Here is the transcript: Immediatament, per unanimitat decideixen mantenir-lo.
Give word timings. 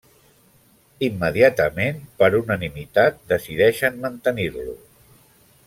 Immediatament, 1.07 1.99
per 2.21 2.29
unanimitat 2.39 3.21
decideixen 3.35 4.01
mantenir-lo. 4.07 4.75